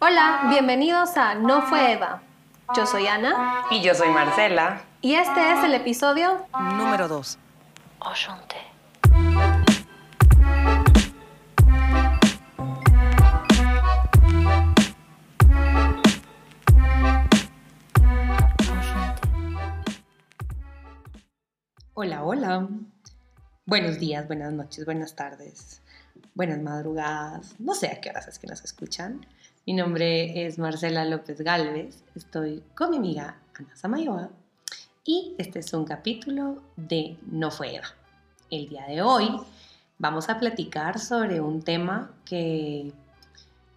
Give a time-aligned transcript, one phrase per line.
[0.00, 2.22] Hola, bienvenidos a No fue Eva.
[2.76, 3.64] Yo soy Ana.
[3.72, 4.82] Y yo soy Marcela.
[5.00, 6.46] Y este es el episodio
[6.76, 7.36] número 2.
[21.94, 22.68] Hola, hola.
[23.66, 25.82] Buenos días, buenas noches, buenas tardes,
[26.34, 27.56] buenas madrugadas.
[27.58, 29.26] No sé a qué horas es que nos escuchan.
[29.68, 32.02] Mi nombre es Marcela López Galvez.
[32.14, 34.30] Estoy con mi amiga Ana Samayoa.
[35.04, 37.88] Y este es un capítulo de No fue Eva.
[38.50, 39.28] El día de hoy
[39.98, 42.94] vamos a platicar sobre un tema que,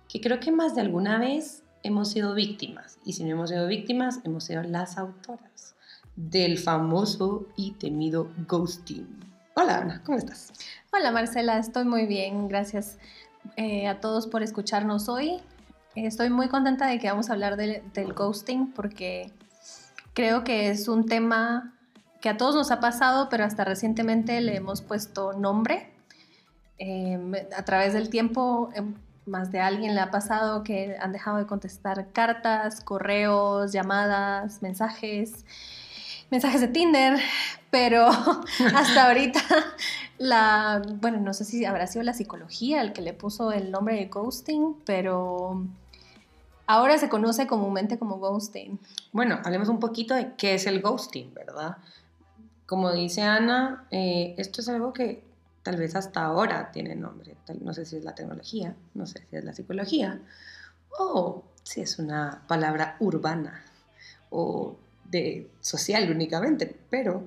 [0.08, 2.98] que creo que más de alguna vez hemos sido víctimas.
[3.04, 5.76] Y si no hemos sido víctimas, hemos sido las autoras
[6.16, 9.10] del famoso y temido ghosting.
[9.56, 10.54] Hola Ana, ¿cómo estás?
[10.94, 12.98] Hola Marcela, estoy muy bien, gracias
[13.58, 15.42] eh, a todos por escucharnos hoy.
[15.96, 19.32] Estoy muy contenta de que vamos a hablar del ghosting porque
[20.14, 21.74] creo que es un tema
[22.22, 25.92] que a todos nos ha pasado, pero hasta recientemente le hemos puesto nombre.
[26.78, 31.38] Em, a través del tiempo, em, más de alguien le ha pasado que han dejado
[31.38, 35.46] de contestar cartas, correos, llamadas, mensajes
[36.32, 37.20] mensajes de Tinder,
[37.70, 38.08] pero
[38.76, 39.42] hasta ahorita
[40.18, 43.96] la, bueno, no sé si habrá sido la psicología el que le puso el nombre
[43.96, 45.68] de ghosting, pero
[46.72, 48.80] ahora se conoce comúnmente como ghosting.
[49.12, 51.78] Bueno, hablemos un poquito de qué es el ghosting, ¿verdad?
[52.66, 55.24] Como dice Ana, eh, esto es algo que
[55.64, 57.36] tal vez hasta ahora tiene nombre.
[57.60, 60.22] No sé si es la tecnología, no sé si es la psicología,
[60.98, 63.64] o si es una palabra urbana,
[64.30, 64.78] o
[65.10, 67.24] de social únicamente, pero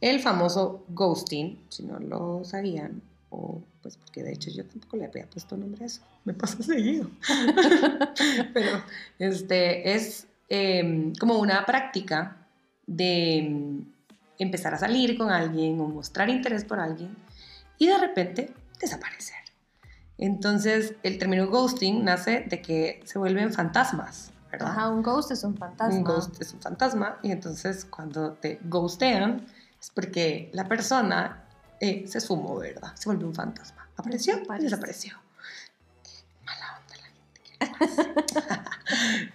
[0.00, 5.06] el famoso ghosting, si no lo sabían, o pues porque de hecho yo tampoco le
[5.06, 7.10] había puesto nombre a eso, me pasa seguido,
[8.52, 8.82] pero
[9.18, 12.36] este es em, como una práctica
[12.86, 13.84] de em,
[14.38, 17.16] empezar a salir con alguien o mostrar interés por alguien
[17.78, 19.36] y de repente desaparecer.
[20.18, 25.56] Entonces el término ghosting nace de que se vuelven fantasmas Ajá, un ghost es un
[25.56, 25.96] fantasma.
[25.96, 29.46] Un ghost es un fantasma y entonces cuando te ghostean
[29.80, 31.47] es porque la persona
[31.80, 32.92] eh, se sumó, ¿verdad?
[32.94, 33.88] Se volvió un fantasma.
[33.96, 35.16] Apareció y desapareció.
[36.44, 36.96] Mala onda
[37.60, 38.70] la gente.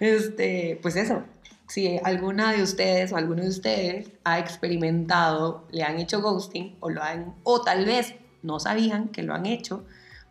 [0.00, 1.22] este, pues eso.
[1.68, 6.90] Si alguna de ustedes o alguno de ustedes ha experimentado, le han hecho ghosting o
[6.90, 9.84] lo han, o tal vez no sabían que lo han hecho,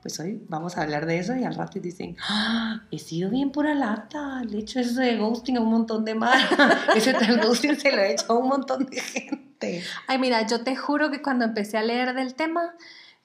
[0.03, 3.51] pues hoy vamos a hablar de eso y al rato dicen, ¡Ah, he sido bien
[3.51, 6.43] pura lata, le he hecho ese de ghosting a un montón de más,
[6.95, 9.42] ese tal ghosting se lo he hecho a un montón de gente.
[10.07, 12.75] Ay, mira, yo te juro que cuando empecé a leer del tema,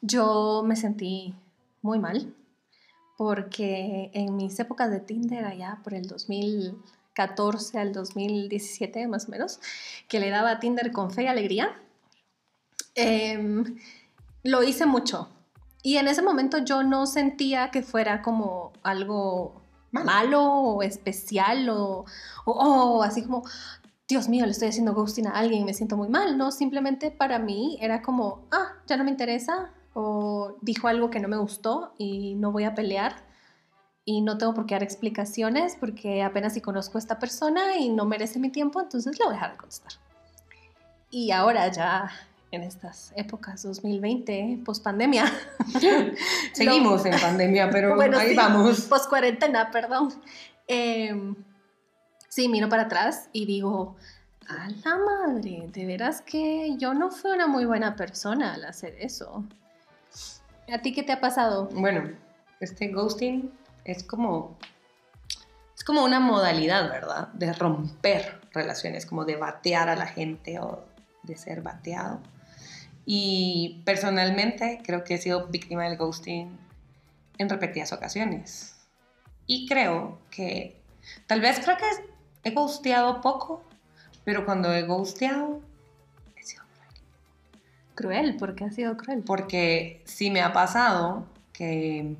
[0.01, 1.35] yo me sentí
[1.83, 2.35] muy mal,
[3.17, 9.61] porque en mis épocas de Tinder, allá por el 2014 al 2017 más o menos,
[10.09, 11.77] que le daba a Tinder con fe y alegría,
[12.95, 13.77] em,
[14.43, 15.29] lo hice mucho.
[15.83, 22.05] Y en ese momento yo no sentía que fuera como algo malo, o especial o,
[22.45, 23.45] o, así como,
[24.09, 26.39] Dios mío, le estoy haciendo ghosting a alguien y me siento muy mal.
[26.39, 31.21] No, simplemente para mí era como, ah, ya no me interesa o dijo algo que
[31.21, 33.17] no me gustó y no voy a pelear
[34.07, 37.91] y no tengo por qué dar explicaciones porque apenas si conozco a esta persona y
[37.91, 39.93] no merece mi tiempo, entonces le voy a dejar de contestar.
[41.11, 42.11] Y ahora ya
[42.51, 45.31] en estas épocas 2020, post pandemia.
[46.53, 48.83] Seguimos en pandemia, pero bueno, ahí vamos.
[48.83, 50.15] Post cuarentena, perdón.
[50.67, 51.35] Em,
[52.29, 53.97] sí, miro para atrás y digo,
[54.49, 58.97] a la madre, de veras que yo no fui una muy buena persona al hacer
[58.99, 59.45] eso.
[60.73, 61.69] ¿A ti qué te ha pasado?
[61.73, 62.11] Bueno,
[62.61, 63.53] este ghosting
[63.85, 64.59] es como
[65.75, 67.29] es como una modalidad, ¿verdad?
[67.29, 70.85] De romper relaciones, como de batear a la gente o
[71.23, 72.21] de ser bateado.
[73.07, 76.59] Y personalmente creo que he sido víctima del ghosting
[77.39, 78.75] en repetidas ocasiones.
[79.47, 80.83] Y creo que,
[81.27, 81.85] tal vez creo que
[82.49, 83.63] he ghosteado poco,
[84.25, 85.61] pero cuando he ghosteado,
[86.37, 86.95] he sido cruel.
[87.95, 89.23] Cruel, ¿por qué ha sido cruel?
[89.23, 92.17] Porque sí me ha pasado que,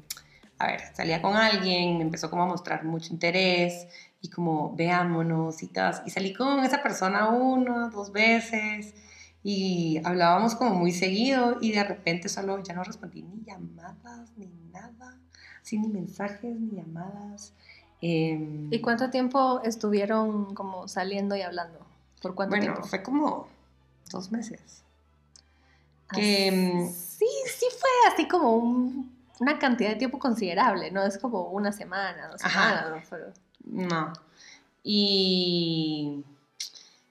[0.59, 3.87] a ver, salía con alguien, me empezó como a mostrar mucho interés
[4.21, 8.95] y como veámonos y tal, y salí con esa persona una, dos veces
[9.45, 14.47] y hablábamos como muy seguido y de repente solo ya no respondí ni llamadas ni
[14.73, 15.19] nada,
[15.63, 17.53] sin ni mensajes ni llamadas.
[18.01, 21.79] Em, ¿Y cuánto tiempo estuvieron como saliendo y hablando?
[22.23, 22.89] ¿Por cuánto bueno, tiempo?
[22.89, 23.49] fue como
[24.11, 24.83] dos meses.
[26.11, 31.19] Que, em, sí, sí fue así como un una cantidad de tiempo considerable, no es
[31.19, 32.81] como una semana, dos Ajá.
[32.81, 33.33] semanas, no, pero-
[33.65, 34.13] No.
[34.83, 36.25] Y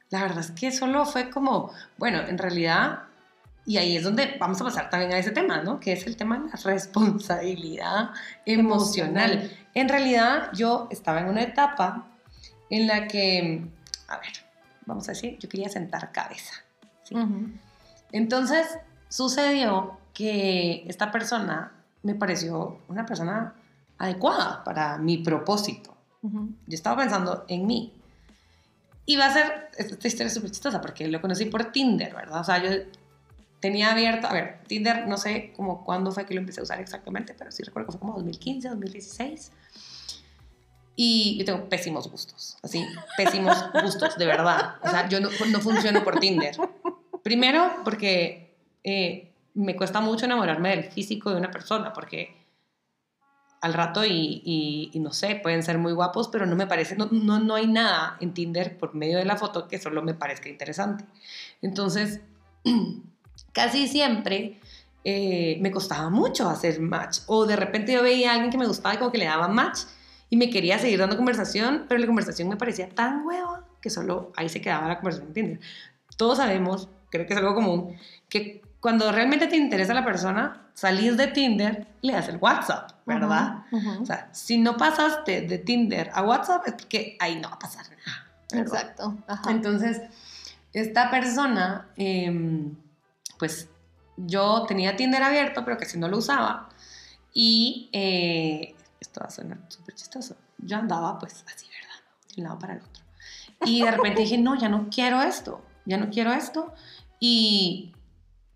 [0.10, 3.04] la verdad es que solo fue como, bueno, en realidad,
[3.66, 5.80] y ahí es donde vamos a pasar también a ese tema, ¿no?
[5.80, 8.12] Que es el tema de la responsabilidad
[8.46, 9.34] emocional.
[9.34, 9.67] Emocional.
[9.78, 12.08] En realidad, yo estaba en una etapa
[12.72, 13.64] en la que,
[14.08, 14.34] a ver,
[14.88, 16.56] vamos a decir, yo quería sentar cabeza.
[18.12, 18.66] Entonces,
[19.08, 23.54] sucedió que esta persona me pareció una persona
[24.00, 25.96] adecuada para mi propósito.
[26.24, 27.94] Yo estaba pensando en mí.
[29.06, 32.42] Y va a ser, esta historia es súper chistosa porque lo conocí por Tinder, ¿verdad?
[32.42, 32.72] O sea, yo
[33.60, 36.80] tenía abierto, a ver, Tinder, no sé cómo cuándo fue que lo empecé a usar
[36.80, 39.52] exactamente, pero sí recuerdo que fue como 2015, 2016.
[40.96, 42.84] Y yo tengo pésimos gustos, así,
[43.16, 44.76] pésimos gustos, de verdad.
[44.84, 46.58] O sea, yo no, no funciono por Tinder.
[47.22, 52.36] Primero, porque eh, me cuesta mucho enamorarme del físico de una persona, porque
[53.62, 56.96] al rato y, y- y no sé, pueden ser muy guapos, pero no me parece,
[56.96, 60.14] no, no, no hay nada en Tinder por medio de la foto que solo me
[60.16, 61.06] parezca interesante.
[61.62, 62.22] Entonces,
[63.58, 64.60] casi siempre
[65.04, 67.22] eh, me costaba mucho hacer match.
[67.26, 69.48] O de repente yo veía a alguien que me gustaba y como que le daba
[69.48, 69.80] match
[70.30, 74.32] y me quería seguir dando conversación, pero la conversación me parecía tan hueva que solo
[74.36, 75.60] ahí se quedaba la conversación en Tinder.
[76.18, 77.96] Todos sabemos, creo que es algo común,
[78.30, 83.64] que cuando realmente te interesa la persona, salís de Tinder, le das el WhatsApp, ¿verdad?
[84.00, 87.60] O sea, si no pasaste de Tinder a WhatsApp es porque ahí no va a
[87.60, 88.28] pasar nada.
[88.52, 88.68] ¿verdad?
[88.68, 89.18] Exacto.
[89.26, 89.50] Ajá.
[89.50, 90.02] Entonces,
[90.74, 92.76] esta persona, em,
[93.38, 93.70] pues
[94.18, 96.70] yo tenía Tinder abierto, pero casi no lo usaba.
[97.34, 100.36] Y eh, esto va a sonar súper chistoso.
[100.58, 102.04] Yo andaba pues así, ¿verdad?
[102.36, 103.04] De un lado para el otro.
[103.66, 106.74] Y de repente dije, no, ya no quiero esto, ya no quiero esto.
[107.20, 107.94] Y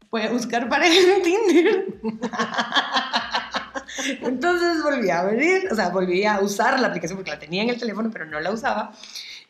[0.09, 1.85] voy a buscar pareja en Tinder.
[4.21, 7.69] Entonces volví a abrir, o sea, volví a usar la aplicación porque la tenía en
[7.69, 8.93] el teléfono, pero no la usaba.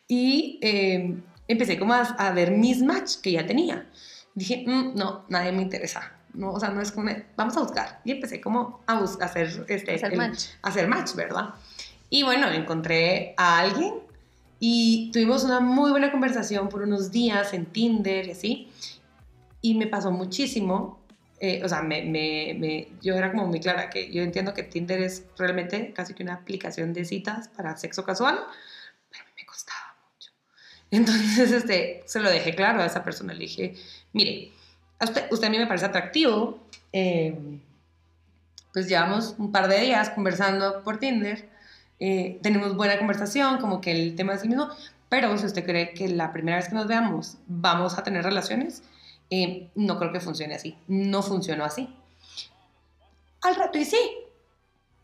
[0.08, 1.16] Y eh,
[1.48, 3.86] empecé como a, a ver mis match que ya tenía.
[4.34, 6.12] Dije, "Mm, no, nadie me interesa.
[6.34, 8.00] No, o sea, no es como, vamos a buscar.
[8.04, 10.44] Y empecé como a, bus- a hacer, este, Hacer el- match.
[10.62, 11.50] hacer match, ¿verdad?
[12.08, 13.94] Y bueno, encontré a alguien
[14.58, 18.68] y tuvimos una muy buena conversación por unos días en Tinder y así.
[19.60, 21.00] Y me pasó muchísimo.
[21.44, 24.62] eh, o sea, me, me- me- yo era como muy clara que yo entiendo que
[24.62, 28.38] Tinder es realmente casi que una aplicación de citas para sexo casual,
[29.10, 30.30] pero a mí me costaba mucho.
[30.92, 33.32] Entonces, este, se lo dejé claro a esa persona.
[33.34, 33.74] Le dije,
[34.12, 34.52] mire,
[35.30, 36.58] usted a mí me parece atractivo.
[36.92, 37.36] eh,
[38.72, 41.48] pues llevamos un par de días conversando por Tinder.
[42.00, 44.68] eh, tenemos buena conversación, como que el tema es el mismo.
[45.08, 48.82] Pero si usted cree que la primera vez que nos veamos vamos a tener relaciones,
[49.30, 50.76] eh, no creo que funcione así.
[50.88, 51.94] No funcionó así.
[53.42, 54.00] Al rato y sí,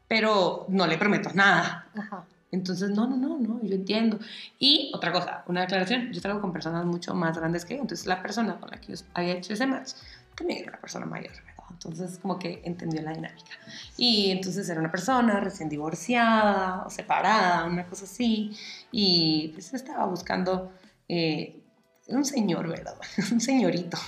[0.08, 1.86] pero no le prometo nada.
[1.94, 2.24] Ajá.
[2.50, 4.18] Entonces, no, no, no, no, yo entiendo.
[4.58, 8.06] Y otra cosa, una declaración, yo salgo con personas mucho más grandes que yo, entonces
[8.06, 9.92] la persona con la que yo había hecho ese match
[10.34, 11.64] también era una persona mayor, ¿verdad?
[11.70, 13.50] Entonces, como que entendió la dinámica.
[13.96, 18.56] Y entonces era una persona recién divorciada o separada, una cosa así,
[18.90, 20.72] y pues estaba buscando
[21.08, 21.60] eh,
[22.08, 22.96] un señor, ¿verdad?
[23.32, 23.98] Un señorito.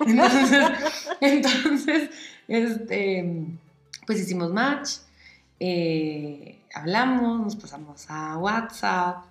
[0.00, 0.70] Entonces,
[1.20, 2.10] entonces
[2.48, 3.46] este,
[4.06, 4.98] pues hicimos match,
[5.60, 9.24] eh, hablamos, nos pasamos a WhatsApp,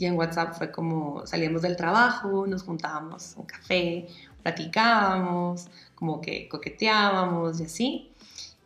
[0.00, 4.08] y en WhatsApp fue como salíamos del trabajo, nos juntábamos un café,
[4.42, 8.12] platicábamos, como que coqueteábamos y así.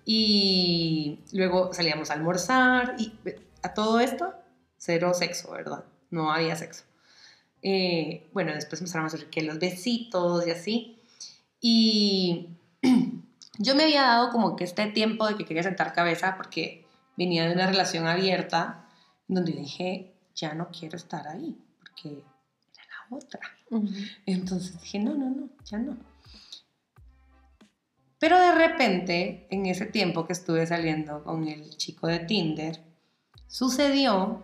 [0.04, 3.12] Y luego salíamos a almorzar y
[3.62, 4.32] a todo esto,
[4.76, 5.84] cero sexo, ¿verdad?
[6.10, 6.84] No había sexo.
[7.62, 11.00] Eh, bueno, después empezaron a surgir que los besitos y así.
[11.60, 12.50] Y
[13.58, 16.83] yo me había dado como que este tiempo de que quería sentar cabeza porque
[17.16, 18.88] venía de una relación abierta
[19.28, 23.40] donde dije, ya no quiero estar ahí porque era la otra.
[24.26, 25.96] Entonces dije, no, no, no, ya no.
[28.18, 32.80] Pero de repente, en ese tiempo que estuve saliendo con el chico de Tinder,
[33.46, 34.42] sucedió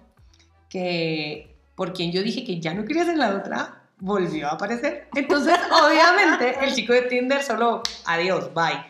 [0.69, 5.09] que por quien yo dije que ya no quería ser la otra, volvió a aparecer.
[5.15, 8.85] Entonces, obviamente, el chico de Tinder solo, adiós, bye.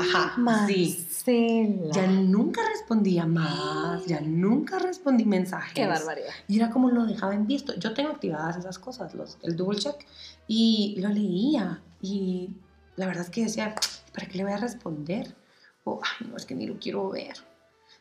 [0.00, 1.06] Ajá, sí.
[1.92, 5.74] Ya nunca respondía más, ya nunca respondí mensajes.
[5.74, 6.30] Qué barbaridad.
[6.48, 7.74] Y era como lo dejaba en visto.
[7.74, 9.96] Yo tengo activadas esas cosas, los, el double check,
[10.46, 11.82] y lo leía.
[12.00, 12.50] Y
[12.96, 13.74] la verdad es que decía,
[14.14, 15.34] ¿para qué le voy a responder?
[15.84, 17.36] O, ay, no, es que ni lo quiero ver.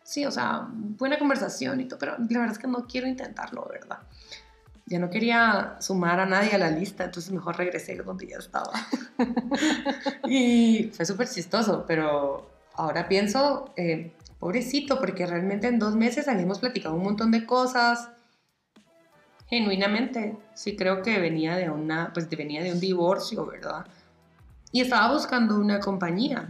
[0.03, 3.67] Sí, o sea, buena conversación y todo, pero la verdad es que no quiero intentarlo,
[3.69, 3.99] ¿verdad?
[4.89, 8.73] Ya no quería sumar a nadie a la lista, entonces mejor regresé donde ya estaba.
[10.27, 16.57] y fue súper chistoso, pero ahora pienso, eh, pobrecito, porque realmente en dos meses habíamos
[16.57, 18.09] platicado un montón de cosas.
[19.47, 23.85] Genuinamente, sí creo que venía de una, pues venía de un divorcio, ¿verdad?
[24.71, 26.49] Y estaba buscando una compañía,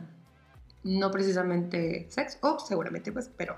[0.84, 3.58] no precisamente sexo, oh, seguramente pues, pero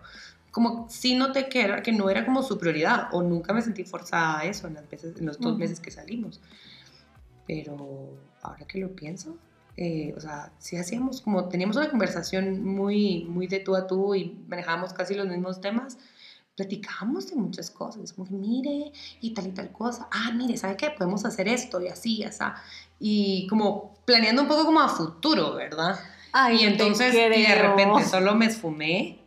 [0.52, 3.84] como sí noté que, era, que no era como su prioridad, o nunca me sentí
[3.84, 6.42] forzada a eso en, las veces, en los dos meses que salimos.
[7.48, 8.10] Pero
[8.42, 9.38] ahora que lo pienso,
[9.78, 14.14] eh, o sea, sí hacíamos como, teníamos una conversación muy, muy de tú a tú
[14.14, 15.98] y manejábamos casi los mismos temas,
[16.56, 18.92] platicábamos de muchas cosas, como que mire
[19.22, 20.92] y tal y tal cosa, ah, mire, ¿sabe qué?
[20.92, 22.44] Podemos hacer esto y así, y así,
[23.00, 25.98] y como planeando un poco como a futuro, ¿verdad?
[26.54, 29.20] y entonces, y de repente solo me esfumé.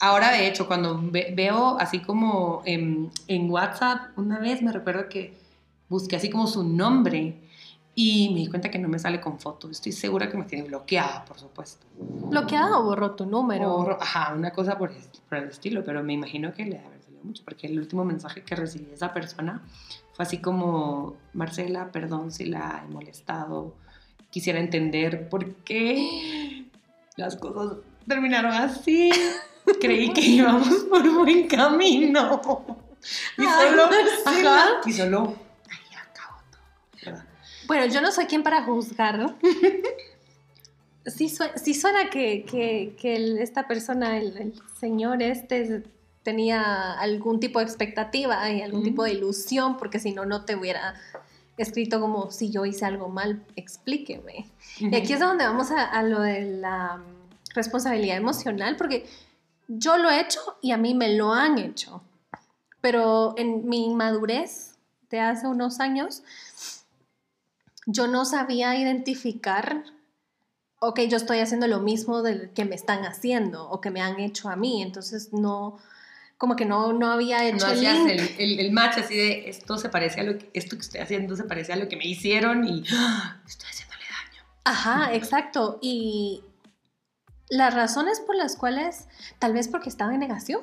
[0.00, 5.34] Ahora, de hecho, cuando veo así como en, en WhatsApp, una vez me recuerdo que
[5.88, 7.36] busqué así como su nombre
[8.00, 9.72] y me di cuenta que no me sale con fotos.
[9.72, 11.84] Estoy segura que me tiene bloqueada, por supuesto.
[11.98, 13.98] ¿Bloqueada o borró tu número?
[14.00, 14.92] ajá, una cosa por,
[15.28, 18.04] por, el estilo, pero me imagino que le debe haber salido mucho, porque el último
[18.04, 19.62] mensaje que recibí de esa persona
[20.12, 23.74] fue así como, Marcela, perdón si la he molestado,
[24.30, 26.68] quisiera entender por qué
[27.16, 29.10] las cosas terminaron así.
[29.80, 32.40] Creí que íbamos por buen camino.
[33.36, 33.88] Y solo,
[34.24, 35.48] ajá, y solo
[37.68, 39.36] bueno, yo no soy quien para juzgar.
[41.06, 42.96] sí, suena que,
[43.40, 45.84] esta persona, el, señor este,
[46.22, 50.56] tenía algún tipo de expectativa y algún tipo de ilusión, porque si no, no te
[50.56, 50.94] hubiera
[51.58, 54.46] escrito como si yo hice algo mal, explíqueme.
[54.78, 57.02] Y aquí es donde vamos a, a, lo de la
[57.54, 59.04] responsabilidad emocional, porque
[59.68, 62.02] yo lo he hecho y a mí me lo han hecho.
[62.80, 64.76] Pero en mi madurez
[65.10, 66.22] de hace unos años,
[67.86, 69.84] yo no sabía identificar,
[70.80, 74.20] ok, yo estoy haciendo lo mismo del que me están haciendo o que me han
[74.20, 75.78] hecho a mí, entonces no,
[76.36, 79.88] como que no, no había hecho no el, el, el, match así de esto se
[79.88, 82.64] parece a lo que, esto que estoy haciendo se parece a lo que me hicieron
[82.64, 83.40] y ¡ah!
[83.46, 84.42] estoy haciéndole daño.
[84.64, 85.78] Ajá, exacto.
[85.82, 86.44] Y
[87.50, 90.62] las razones por las cuales, tal vez porque estaba en negación,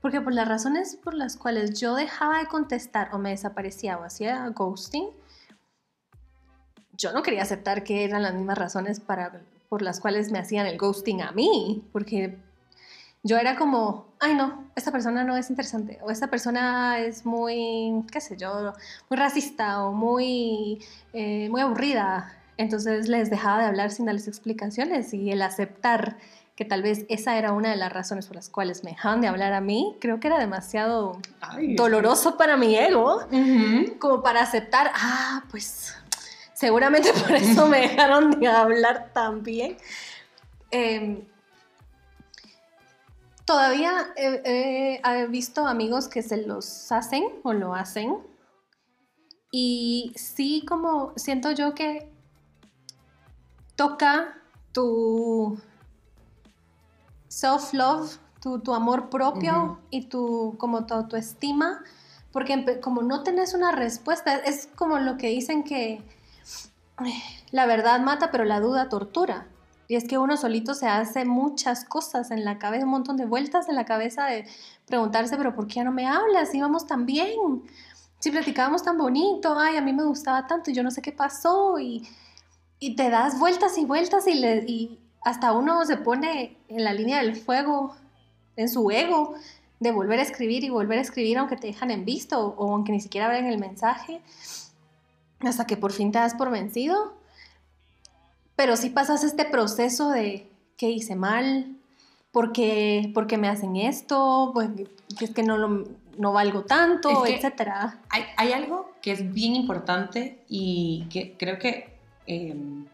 [0.00, 4.04] porque por las razones por las cuales yo dejaba de contestar o me desaparecía o
[4.04, 5.08] hacía ghosting,
[6.96, 10.66] yo no quería aceptar que eran las mismas razones para, por las cuales me hacían
[10.66, 12.38] el ghosting a mí, porque
[13.22, 18.04] yo era como, ay no, esta persona no es interesante, o esta persona es muy,
[18.12, 18.74] qué sé yo,
[19.08, 22.43] muy racista o muy, eh, muy aburrida.
[22.56, 26.16] Entonces les dejaba de hablar sin darles explicaciones y el aceptar
[26.54, 29.26] que tal vez esa era una de las razones por las cuales me dejaban de
[29.26, 31.18] hablar a mí, creo que era demasiado
[31.76, 33.26] doloroso para mi ego,
[33.98, 35.96] como para aceptar, ah, pues
[36.54, 39.76] Seguramente por eso me dejaron de hablar también.
[40.70, 41.26] Em,
[43.44, 48.16] todavía he, visto amigos que se los hacen o lo hacen.
[49.50, 52.10] Y sí, como siento yo que
[53.76, 54.34] toca
[54.72, 55.58] tu
[57.28, 61.82] self-love, tu, amor propio y tu, como tu autoestima,
[62.30, 66.02] porque como no tenés una respuesta, es como lo que dicen que
[67.50, 69.46] la verdad mata, pero la duda tortura.
[69.86, 73.26] Y es que uno solito se hace muchas cosas en la cabeza, un montón de
[73.26, 74.46] vueltas en la cabeza de
[74.86, 76.54] preguntarse, pero ¿por qué ya no me hablas?
[76.54, 77.62] Íbamos tan bien,
[78.18, 81.12] si platicábamos tan bonito, ay, a mí me gustaba tanto y yo no sé qué
[81.12, 81.78] pasó.
[81.78, 82.08] Y,
[82.78, 87.22] y te das vueltas y vueltas y, y hasta uno se pone en la línea
[87.22, 87.96] del fuego,
[88.56, 89.34] en su ego,
[89.80, 92.92] de volver a escribir y volver a escribir aunque te dejan en visto o aunque
[92.92, 94.20] ni siquiera abren el mensaje
[95.40, 97.14] hasta que por fin te das por vencido.
[98.56, 101.76] Pero si pasas este proceso de qué hice mal,
[102.30, 104.68] por qué, me hacen esto, pues,
[105.20, 105.84] es que no, lo,
[106.18, 108.00] no valgo tanto, etcétera.
[108.10, 111.93] Hay, hay, algo que es bien importante y que creo que
[112.26, 112.86] em,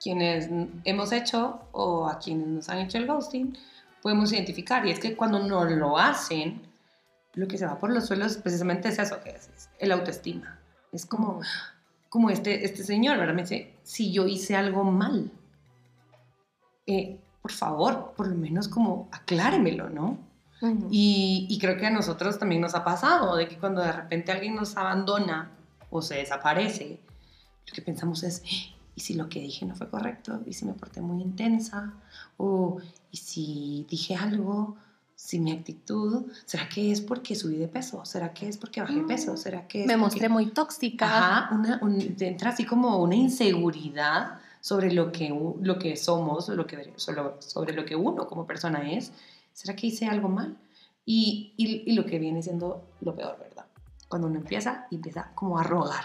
[0.00, 0.48] quienes
[0.84, 3.56] hemos hecho o a quienes nos han hecho el ghosting
[4.02, 6.62] podemos identificar y es que cuando no lo hacen,
[7.34, 10.60] lo que se va por los suelos precisamente es eso que es el autoestima.
[10.92, 11.40] Es como,
[12.08, 13.34] como este, este señor, ¿verdad?
[13.34, 15.32] Me dice, si yo hice algo mal,
[16.86, 20.18] eh, por favor, por lo menos como acláremelo, ¿no?
[20.90, 24.32] y, y, creo que a nosotros también nos ha pasado, de que cuando de repente
[24.32, 25.50] alguien nos abandona
[25.90, 26.98] o se desaparece,
[27.66, 28.42] lo que pensamos es,
[28.94, 30.40] ¿y si lo que dije no fue correcto?
[30.46, 31.94] ¿Y si me porté muy intensa?
[32.36, 32.78] ¿O
[33.10, 34.76] y si dije algo
[35.16, 38.04] si mi actitud, ¿será que es porque subí de peso?
[38.04, 39.32] ¿Será que es porque bajé peso?
[39.32, 39.36] Mm.
[39.38, 41.06] ¿Será que Me mostré muy tóxica.
[41.06, 41.80] Ajá, una,
[42.20, 46.92] entra así como una inseguridad sobre lo que, lo que somos, lo que,
[47.38, 49.10] sobre lo que uno como persona es,
[49.54, 50.56] ¿será que hice algo mal?
[51.06, 53.64] Y, y, lo que viene siendo lo peor, ¿verdad?
[54.08, 56.04] Cuando uno empieza y empieza como a rogar,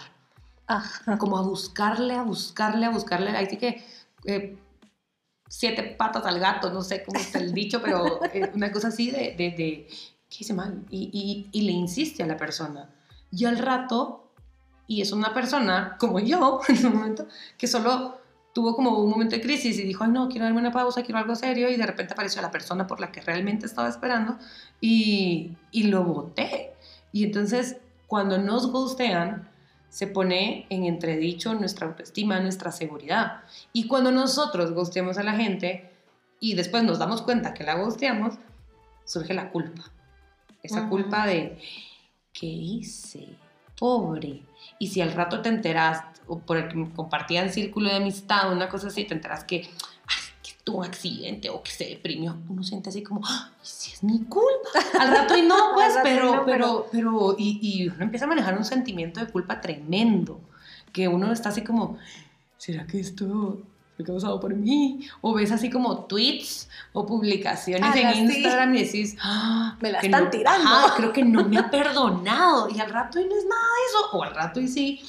[1.18, 3.84] como a buscarle, a buscarle, a buscarle, ahí sí que
[4.26, 4.58] eh,
[5.48, 9.12] siete patas al gato, no sé cómo está el dicho, pero eh, una cosa así
[9.12, 9.88] de, de, de
[10.30, 10.86] ¿qué hice mal?
[10.90, 12.90] Y, y, y le insiste a la persona.
[13.32, 14.32] Y al rato,
[14.88, 17.28] y es una persona como yo en un momento,
[17.58, 18.20] que solo
[18.54, 21.20] tuvo como un momento de crisis y dijo, ay no, quiero darme una pausa, quiero
[21.20, 24.38] algo serio, y de repente apareció la persona por la que realmente estaba esperando
[24.80, 26.74] y, y lo voté.
[27.14, 27.78] Y entonces,
[28.08, 29.50] cuando nos gustean,
[29.92, 33.42] se pone en entredicho nuestra autoestima, nuestra seguridad.
[33.74, 35.92] Y cuando nosotros gusteamos a la gente
[36.40, 38.36] y después nos damos cuenta que la gusteamos,
[39.04, 39.84] surge la culpa.
[40.64, 41.60] Esa culpa de,
[42.32, 43.36] ¿qué hice?
[43.78, 44.44] Pobre.
[44.80, 48.70] Y si al rato te enteras, o por el que compartían círculo de amistad, una
[48.70, 49.68] cosa así, te enteras que
[50.64, 54.20] tuvo un accidente o que se deprimió, uno siente así como, ¡ay, si es mi
[54.26, 54.70] culpa!
[55.00, 58.66] Al rato y no, pues, pero, pero, pero, y, y uno empieza a manejar un
[58.66, 60.40] sentimiento de culpa tremendo,
[60.92, 61.98] que uno está así como,
[62.58, 63.62] ¿será que esto
[63.96, 65.08] fue causado por mí?
[65.22, 70.30] O ves así como tweets o publicaciones en Instagram y decís, ah, me la están
[70.30, 70.70] tirando.
[70.96, 72.70] creo que no me ha perdonado.
[72.70, 74.18] Y al rato y no es nada de eso.
[74.18, 75.02] O al rato y sí.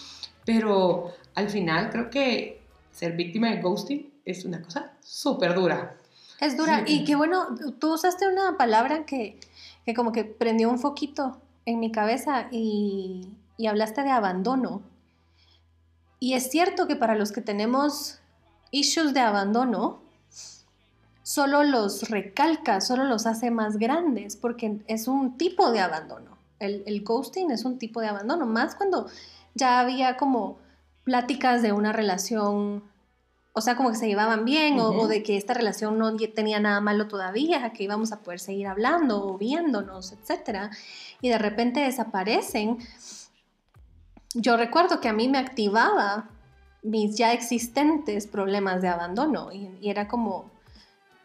[0.44, 5.96] Pero al final creo que ser víctima de ghosting es una cosa súper dura.
[6.40, 6.84] Es dura.
[6.86, 9.38] Y qué bueno, tú usaste una palabra que,
[9.84, 14.82] que, como que prendió un foquito en mi cabeza y, y hablaste de abandono.
[16.18, 18.18] Y es cierto que para los que tenemos
[18.70, 20.00] issues de abandono,
[21.22, 26.36] solo los recalca, solo los hace más grandes, porque es un tipo de abandono.
[26.58, 29.08] El, el, ghosting es un tipo de abandono, más cuando
[29.54, 30.58] ya había como
[31.04, 32.82] pláticas de una relación,
[33.54, 36.80] o sea, como que se llevaban bien, o, de que esta relación no tenía nada
[36.80, 40.71] malo todavía, que íbamos a poder seguir hablando o viéndonos, etc.
[41.21, 42.78] Y de repente desaparecen.
[44.35, 46.31] Yo recuerdo que a mí me activaba
[46.83, 50.50] mis ya existentes problemas de abandono y, era como,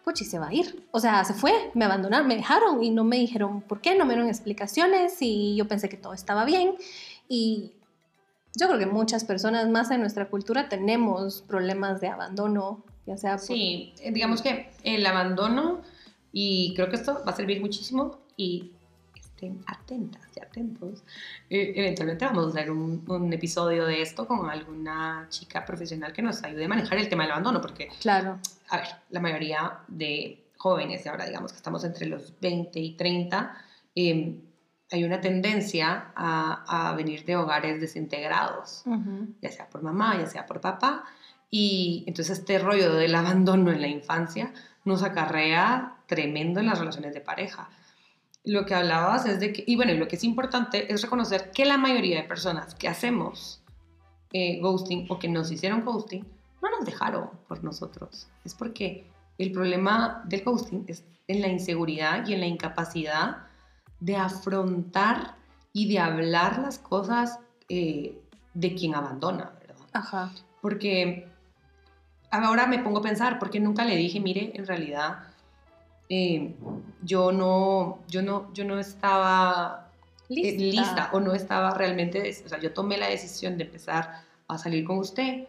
[0.06, 0.86] y se va a ir.
[0.92, 4.04] O sea, se fue, me abandonaron, me dejaron y no me dijeron por qué, no
[4.04, 6.76] me dieron explicaciones y yo pensé que todo estaba bien.
[7.30, 7.72] Y
[8.58, 13.38] yo creo que muchas personas más en nuestra cultura tenemos problemas de abandono, ya sea
[13.38, 15.82] Sí, eh, digamos que el abandono,
[16.34, 18.72] y creo que esto va a servir muchísimo y
[19.16, 21.04] estén atentas y atentos.
[21.52, 26.24] Eh, eventualmente vamos a hacer un, un, episodio de esto con alguna chica profesional que
[26.24, 28.40] nos ayude a manejar el tema del abandono, porque, claro.
[28.70, 33.56] a ver, la mayoría de jóvenes, ahora digamos que estamos entre los 20 y 30,
[33.96, 34.36] eh,
[34.92, 38.84] hay una tendencia a, a, venir de hogares desintegrados,
[39.42, 41.04] ya sea por mamá, ya sea por papá,
[41.50, 44.54] y entonces este rollo del abandono en la infancia
[44.86, 47.70] nos acarrea tremendo en las relaciones de pareja.
[48.44, 51.66] Lo que hablabas es de que, y bueno, lo que es importante es reconocer que
[51.66, 53.62] la mayoría de personas que hacemos
[54.32, 56.26] eh, ghosting o que nos hicieron ghosting
[56.62, 58.28] no nos dejaron por nosotros.
[58.46, 59.06] Es porque
[59.38, 63.47] el problema del ghosting es en la inseguridad y en la incapacidad
[64.00, 65.36] de afrontar
[65.74, 68.20] y de hablar las cosas eh,
[68.54, 69.86] de quien abandona, ¿verdad?
[69.94, 70.32] Ajá.
[70.62, 71.28] Porque
[72.32, 75.20] ahora me pongo a pensar, porque nunca le dije, mire, en realidad
[76.10, 76.56] eh,
[77.04, 79.92] yo, no, yo, no, yo no estaba
[80.30, 81.10] eh, lista.
[81.14, 85.00] o no estaba realmente, o sea, yo tomé la decisión de empezar a salir con
[85.00, 85.48] usted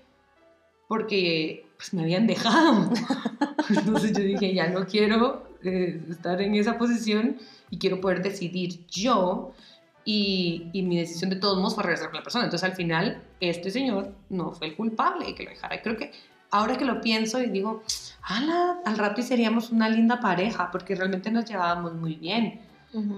[0.89, 2.91] porque pues, me habían dejado.
[3.69, 7.37] Entonces yo dije, ya no quiero estar en esa posición
[7.71, 9.53] y quiero poder decidir yo
[10.05, 12.45] y, y, mi decisión de todos modos fue regresar con la persona.
[12.45, 15.77] Entonces al final este señor no fue el culpable que lo dejara.
[15.77, 16.13] Y creo que
[16.51, 17.83] ahora que lo pienso y digo,
[18.23, 22.61] ala, al rato y seríamos una linda pareja porque realmente nos llevábamos muy bien.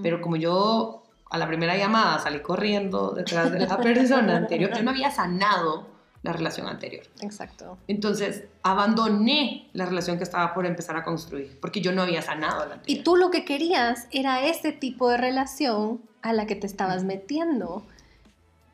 [0.02, 4.82] Pero como yo a la primera llamada salí corriendo detrás de la persona anterior, yo
[4.82, 5.86] no había sanado
[6.22, 7.04] la relación anterior.
[7.22, 7.78] Exacto.
[7.88, 12.66] Entonces, abandoné la relación que estaba por empezar a construir, porque yo no había sanado
[12.66, 13.00] la anterior.
[13.00, 17.04] Y tú lo que querías era este tipo de relación a la que te estabas
[17.04, 17.84] metiendo.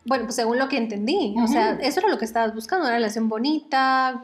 [0.05, 2.95] Bueno, pues según lo que entendí, o sea, eso era lo que estabas buscando, una
[2.95, 4.21] relación bonita,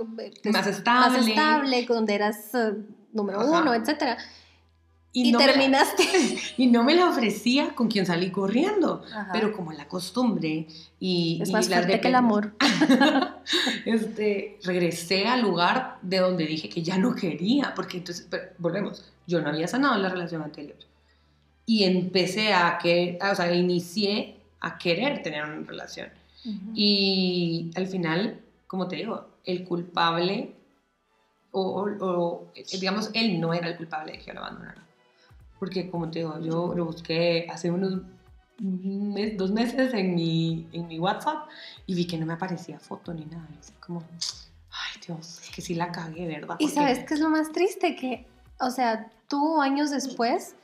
[0.53, 2.75] más estable, más estable donde eras eh,
[3.13, 4.17] número uno, etcétera.
[5.15, 6.05] Y, no terminaste.
[6.57, 10.67] y no me la ofrecía con quien salí corriendo, pero como la costumbre
[10.99, 11.39] y...
[11.43, 12.55] Es más fuerte que el amor.
[13.85, 19.43] este, regresé al lugar de donde dije que ya no quería, porque entonces, volvemos, yo
[19.43, 20.79] no había sanado la relación anterior.
[21.67, 26.09] Y empecé a que, o sea, inicié a querer tener una relación.
[26.75, 30.55] Y al final, como te digo, el culpable,
[31.53, 34.83] o, o, digamos, él no era el culpable de que yo lo abandonara.
[35.63, 38.01] Porque, como te digo, yo lo busqué hace unos
[38.59, 41.49] dos meses en mi, en mi WhatsApp
[41.87, 43.47] y vi que no me aparecía foto ni nada.
[43.55, 44.03] Y así como,
[44.73, 46.57] ay Dios, es que sí la cagué, ¿verdad?
[46.59, 48.27] Y sabes qué es lo más triste, que,
[48.59, 50.57] o sea, tú años después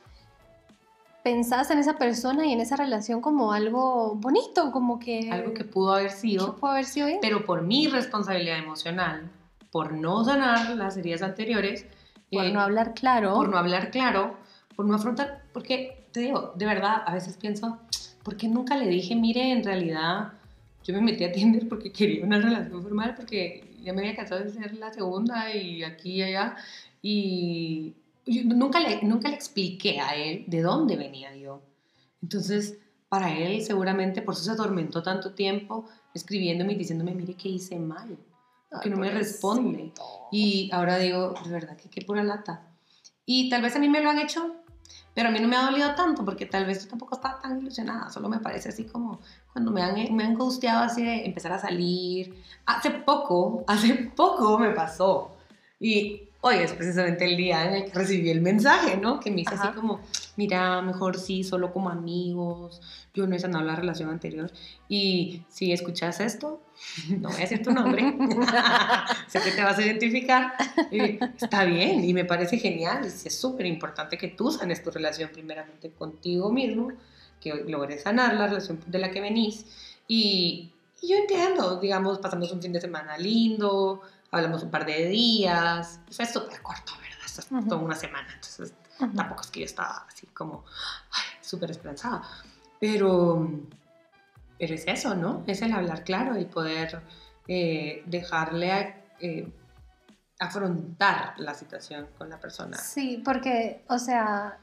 [1.23, 5.31] pensás en esa persona y en esa relación como algo bonito, como que...
[5.31, 6.57] Algo que pudo haber sido.
[6.57, 7.19] pudo haber sido bien.
[7.21, 9.31] Pero por mi responsabilidad emocional,
[9.71, 11.85] por no sanar las heridas anteriores.
[12.29, 13.35] Por eh, no hablar claro.
[13.35, 14.35] Por no hablar claro,
[14.79, 17.79] por no afrontar, porque te digo, de verdad, a veces pienso,
[18.23, 20.31] ¿por qué nunca le dije, mire, en realidad
[20.85, 24.41] yo me metí a Tinder porque quería una relación formal, porque ya me había cansado
[24.41, 26.55] de ser la segunda y aquí y allá,
[27.01, 27.93] y
[28.25, 31.61] nunca, le, nunca le expliqué a él de dónde venía yo.
[32.23, 32.77] Entonces,
[33.09, 37.77] para él seguramente por eso se atormentó tanto tiempo escribiéndome y diciéndome, mire que hice
[37.77, 38.17] mal,
[38.81, 39.91] que no me responde.
[40.31, 42.65] Y ahora digo, de verdad que qué pura lata.
[43.25, 44.55] Y tal vez a mí me lo han hecho,
[45.13, 47.59] pero a mí no me ha dolido tanto porque tal vez yo tampoco estaba tan
[47.59, 49.19] ilusionada, solo me parece así como
[49.51, 52.41] cuando me han, me han gusteado así de empezar a salir.
[52.65, 55.35] Hace poco, hace poco me pasó.
[55.79, 59.19] Y hoy es precisamente el día en el que recibí el mensaje, ¿no?
[59.19, 60.01] Que me dice así como,
[60.37, 62.81] mira, mejor sí, solo como amigos,
[63.13, 64.51] yo no he sanado la relación anterior.
[64.87, 66.61] Y si escuchas esto,
[67.09, 68.15] no voy a decir tu nombre,
[69.27, 70.53] sé que te vas a identificar,
[70.91, 75.89] está bien y me parece genial, es súper importante que tú sanes tu relación primeramente
[75.91, 76.91] contigo mismo,
[77.41, 79.65] que logres sanar la relación de la que venís
[80.07, 80.71] y,
[81.01, 85.99] y yo entiendo, digamos, pasamos un fin de semana lindo, hablamos un par de días,
[86.11, 87.25] fue súper corto, ¿verdad?
[87.25, 88.73] Es toda una semana, entonces
[89.15, 90.65] tampoco es que yo estaba así como
[91.41, 92.21] súper esperanzada,
[92.79, 93.49] pero,
[94.57, 95.43] pero es eso, ¿no?
[95.47, 97.01] Es el hablar claro y poder
[97.47, 99.51] eh, dejarle eh,
[100.39, 102.77] afrontar la situación con la persona.
[102.77, 104.59] Sí, porque, o sea,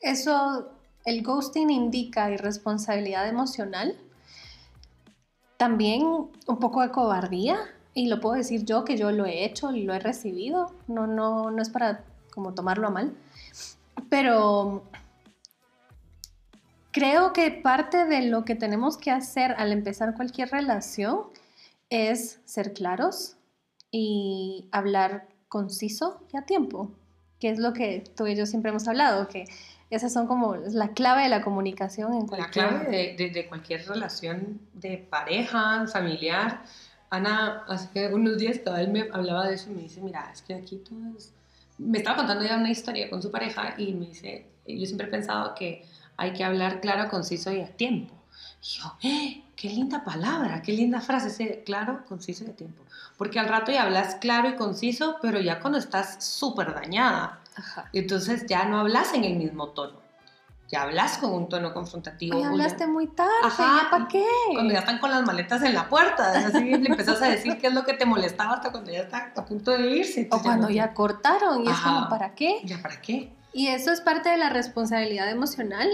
[0.00, 0.72] eso,
[1.04, 3.96] el ghosting indica irresponsabilidad emocional,
[5.56, 7.58] también un poco de cobardía
[7.98, 11.08] y lo puedo decir yo que yo lo he hecho y lo he recibido, no,
[11.08, 13.12] no, no es para como tomarlo a mal,
[14.08, 14.84] pero
[16.92, 21.22] creo que parte de lo que tenemos que hacer al empezar cualquier relación
[21.90, 23.36] es ser claros
[23.90, 26.92] y hablar conciso y a tiempo,
[27.40, 29.46] que es lo que tú y yo siempre hemos hablado, que
[29.90, 32.64] esas son como la clave de la comunicación en cualquier...
[32.64, 36.62] La clave de, de cualquier relación de pareja, familiar,
[37.10, 40.42] Ana, hace unos días cada vez me hablaba de eso y me dice, mira, es
[40.42, 41.32] que aquí todo es...
[41.78, 45.10] Me estaba contando ya una historia con su pareja y me dice, yo siempre he
[45.10, 48.14] pensado que hay que hablar claro, conciso y a tiempo.
[48.62, 49.42] Y yo, ¡eh!
[49.56, 50.60] ¡Qué linda palabra!
[50.62, 51.28] ¡Qué linda frase!
[51.28, 52.82] Ese claro, conciso y a tiempo.
[53.16, 57.40] Porque al rato ya hablas claro y conciso, pero ya cuando estás súper dañada.
[57.92, 60.07] Entonces ya no hablas en el mismo tono
[60.68, 62.38] ya hablas con un tono confrontativo.
[62.38, 64.24] Ya hablaste muy tarde, Ajá, ¿para qué?
[64.52, 67.68] Cuando ya están con las maletas en la puerta, así le empezás a decir qué
[67.68, 70.28] es lo que te molestaba hasta cuando ya está a punto de irse.
[70.30, 72.60] O cuando ya, cortaron y es como, ¿para qué?
[72.64, 73.32] ¿Ya para qué?
[73.54, 75.88] Y eso es parte de la responsabilidad emocional,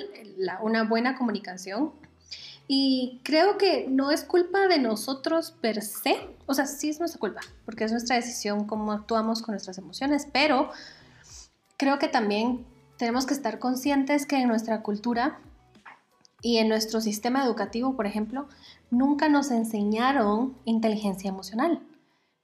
[0.61, 1.93] una buena comunicación.
[2.67, 7.21] Y creo que no es culpa de nosotros per se, o sea, sí es nuestra
[7.21, 10.71] culpa, porque es nuestra decisión cómo actuamos con nuestras emociones, pero
[11.77, 12.65] creo que también
[12.97, 15.41] tenemos que estar conscientes que en nuestra cultura
[16.43, 18.49] y en nuestro sistema educativo, por ejemplo,
[18.91, 21.83] nunca nos enseñaron inteligencia emocional.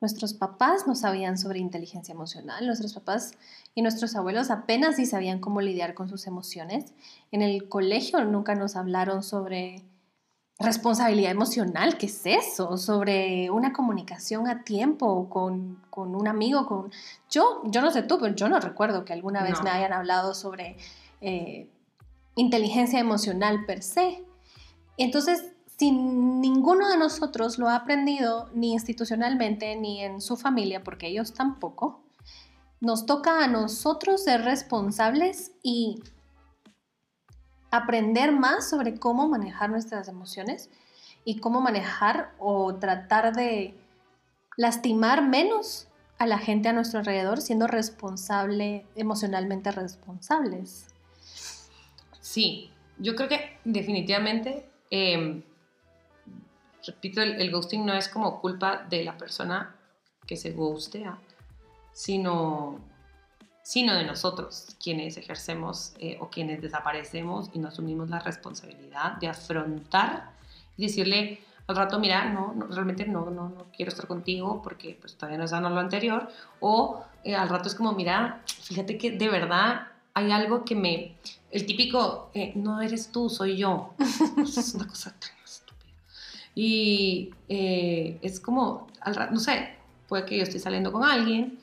[0.01, 3.33] Nuestros papás no sabían sobre inteligencia emocional, nuestros papás
[3.75, 6.95] y nuestros abuelos apenas sí sabían cómo lidiar con sus emociones.
[7.31, 9.85] En el colegio nunca nos hablaron sobre
[10.61, 12.77] responsabilidad emocional, ¿qué es eso?
[12.77, 16.90] Sobre una comunicación a tiempo con, con, un amigo, con...
[17.31, 20.35] Yo, yo no sé tú, pero yo no recuerdo que alguna vez me hayan hablado
[20.35, 20.77] sobre
[21.23, 21.66] eh,
[22.37, 24.23] inteligencia emocional per se.
[24.99, 25.46] Entonces,
[25.79, 31.33] si ninguno de nosotros lo ha aprendido ni institucionalmente ni en su familia, porque ellos
[31.33, 32.03] tampoco,
[32.81, 36.03] nos toca a nosotros ser responsables y
[37.71, 40.71] aprender más sobre cómo manejar nuestras emociones
[41.25, 43.75] y cómo manejar o tratar de
[44.57, 50.87] lastimar menos a la gente a nuestro alrededor siendo responsable, emocionalmente responsables.
[52.21, 55.43] Sí, yo creo que definitivamente, em,
[56.87, 59.75] repito, el, el, ghosting no es como culpa de la persona
[60.27, 61.19] que se ghostea,
[61.93, 62.79] sino
[63.62, 69.29] sino de nosotros, quienes ejercemos eh, o quienes desaparecemos y no asumimos la responsabilidad de
[69.29, 70.33] afrontar
[70.77, 75.14] y decirle al rato, mira, no, realmente no, no, no quiero estar contigo porque pues
[75.14, 79.29] todavía no sano lo anterior, o eh, al rato es como, mira, fíjate que de
[79.29, 81.16] verdad hay algo que me,
[81.53, 83.94] el típico, eh, no eres tú, soy yo,
[84.38, 85.92] es una cosa tan estúpida.
[86.57, 89.77] Y es como, al rato, no sé,
[90.09, 91.61] puede que yo esté saliendo con alguien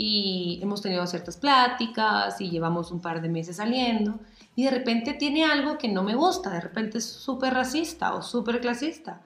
[0.00, 4.20] y hemos tenido ciertas pláticas y llevamos un par de meses saliendo
[4.54, 8.22] y de repente tiene algo que no me gusta, de repente es súper racista o
[8.22, 9.20] súper clasista.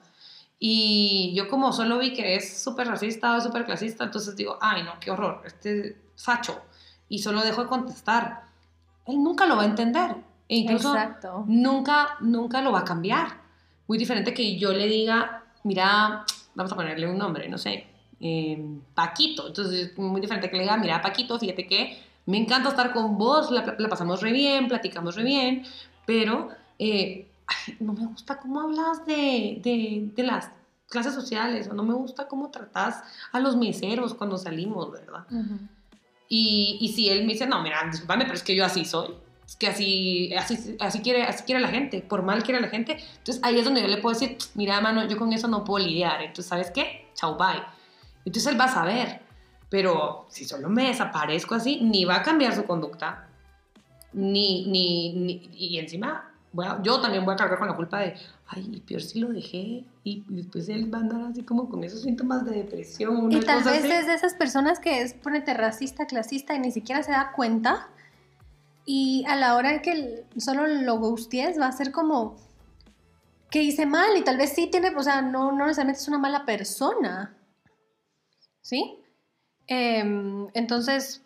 [0.57, 4.81] Y yo como solo vi que es súper racista o súper clasista, entonces digo, ay
[4.81, 6.59] no, qué horror, este facho.
[7.07, 8.45] Y solo dejo de contestar.
[9.05, 10.15] Él nunca lo va a entender.
[10.49, 11.43] E incluso Exacto.
[11.47, 13.41] nunca, nunca lo va a cambiar.
[13.87, 18.63] Muy diferente que yo le diga, mira, vamos a ponerle un nombre, no sé, eh,
[18.93, 19.47] Paquito.
[19.47, 23.51] Entonces, muy diferente que le diga, mira, Paquito, fíjate que me encanta estar con vos,
[23.51, 25.63] la, pasamos re bien, platicamos re bien,
[26.05, 26.49] pero
[26.79, 27.27] eh,
[27.79, 30.49] no me gusta cómo hablas de, de, de, las
[30.87, 35.25] clases sociales, o no me gusta cómo tratas a los meseros cuando salimos, ¿verdad?
[36.29, 39.13] y, y, si él me dice, no, mira, discúlpame, pero es que yo así soy,
[39.45, 42.97] es que así, así, así, quiere, así quiere la gente, por mal quiere la gente,
[43.17, 45.85] entonces ahí es donde yo le puedo decir, mira, mano, yo con eso no puedo
[45.85, 47.09] lidiar, entonces, ¿sabes qué?
[47.15, 47.61] Chao, bye.
[48.25, 49.21] Entonces él va a saber,
[49.69, 53.27] pero si solo me desaparezco así, ni va a cambiar su conducta,
[54.13, 56.33] ni, ni, y encima
[56.83, 58.15] yo también voy a cargar con la culpa de,
[58.47, 62.03] ay, peor si lo dejé, y después él va a andar así como con esos
[62.03, 63.31] síntomas de depresión.
[63.31, 67.01] y tal vez es de esas personas que es, ponete racista, clasista, y ni siquiera
[67.01, 67.89] se da cuenta,
[68.85, 72.35] y a la hora de que solo lo gusties, va a ser como
[73.49, 76.19] que hice mal, y tal vez sí tiene, o sea, no, no necesariamente es una
[76.19, 77.35] mala persona,
[78.63, 78.97] ¿sí?
[79.67, 81.21] Em, entonces,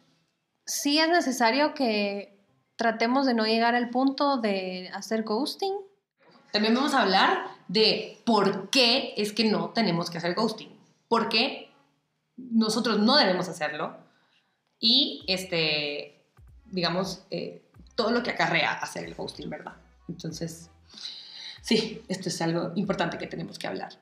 [0.66, 2.38] sí es necesario que
[2.76, 5.74] tratemos de no llegar al punto de hacer ghosting.
[6.52, 10.70] También vamos a hablar de por qué es que no tenemos que hacer ghosting.
[11.08, 11.72] ¿Por qué
[12.36, 13.98] nosotros no debemos hacerlo?
[14.80, 16.26] Y, este,
[16.66, 17.64] digamos, eh,
[17.96, 19.74] todo lo que acarrea hacer el ghosting, ¿verdad?
[20.08, 20.70] Entonces,
[21.62, 23.94] sí, esto es algo importante que tenemos que hablar.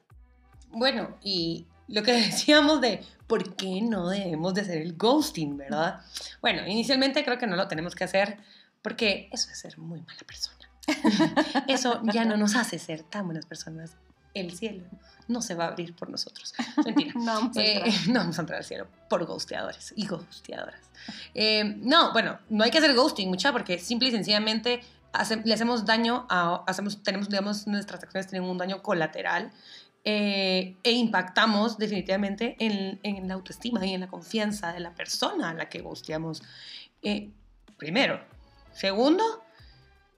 [0.70, 6.02] Bueno, y lo que decíamos de por qué no debemos de hacer el ghosting, ¿verdad?
[6.42, 8.38] Bueno, inicialmente creo que no lo tenemos que hacer
[8.82, 10.56] porque eso es ser muy mala persona.
[11.68, 13.98] eso ya no nos hace ser tan buenas personas.
[14.34, 14.84] El cielo
[15.28, 16.54] no se va a abrir por nosotros.
[16.86, 17.14] Mentira.
[17.16, 20.82] no, vamos a eh, no vamos a entrar al cielo por ghosteadores y ghosteadoras.
[21.34, 24.82] Eh, no, bueno, no hay que hacer ghosting mucha porque simple y sencillamente
[25.46, 29.52] le hacemos daño a, hacemos, tenemos, digamos, nuestras acciones tienen un daño colateral
[30.08, 35.50] eh, e impactamos definitivamente en, en, la autoestima y en la confianza de la persona
[35.50, 36.44] a la que gusteamos.
[37.02, 37.32] Eh,
[37.76, 38.24] primero.
[38.72, 39.24] Segundo,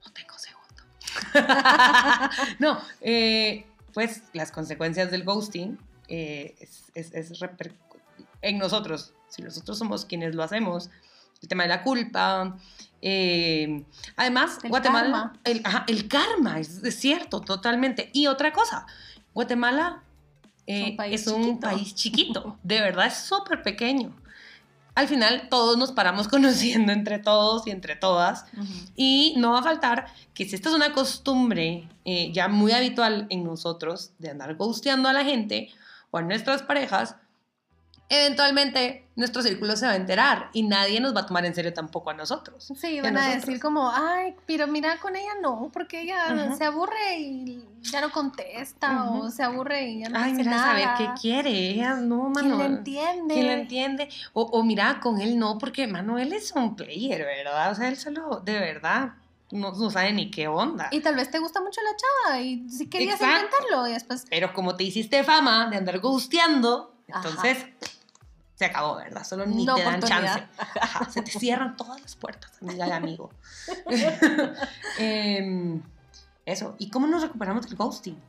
[0.04, 0.82] no tengo segundo.
[2.58, 7.32] no, eh, pues las consecuencias del ghosting es, es, es
[8.42, 10.90] en nosotros, si nosotros somos quienes lo hacemos,
[11.40, 12.58] el tema de la culpa.
[14.16, 18.10] además, Guatemala, El, el, karma, es, es, cierto, totalmente.
[18.12, 18.86] Y otra cosa,
[19.38, 20.02] Guatemala
[20.66, 24.12] es un, eh, país, chiquito, de verdad es súper pequeño.
[24.96, 28.46] Al final todos nos paramos conociendo entre todos y entre todas.
[28.96, 33.28] Y no va a faltar que si esta es una costumbre eh, ya muy habitual
[33.30, 35.70] en nosotros de andar gusteando a la gente
[36.10, 37.14] o a nuestras parejas,
[38.08, 41.74] eventualmente nuestro círculo se va a enterar y nadie nos va a tomar en serio
[41.74, 42.72] tampoco a nosotros.
[42.76, 47.18] Sí, van a, decir como, ay, pero mira con ella no, porque ella se aburre
[47.18, 50.66] y ya no contesta o se aburre y ya no ay, mira, nada.
[50.66, 52.56] saber qué quiere, ella no, mano.
[52.56, 53.34] ¿Quién le entiende?
[53.34, 54.08] ¿Quién le entiende?
[54.32, 57.72] O, o mira, con él no, porque Manuel es un player, ¿verdad?
[57.72, 59.14] O sea, él solo, de verdad,
[59.50, 60.88] no, no, sabe ni qué onda.
[60.92, 64.26] Y tal vez te gusta mucho la chava y si querías intentarlo y después...
[64.30, 67.66] Pero como te hiciste fama de andar gusteando, entonces
[68.58, 69.22] se acabó, ¿verdad?
[69.22, 70.44] Solo ni te dan chance.
[71.10, 73.30] se te cierran todas las puertas, amiga y amigo.
[74.98, 75.80] Em,
[76.44, 76.74] eso.
[76.78, 78.20] ¿Y cómo nos recuperamos del ghosting?